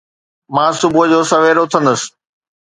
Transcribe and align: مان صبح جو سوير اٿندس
مان 0.55 0.71
صبح 0.81 1.01
جو 1.11 1.19
سوير 1.31 1.55
اٿندس 1.63 2.01